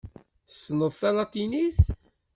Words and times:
Tessneḍ 0.47 0.93
talatinit? 0.99 1.79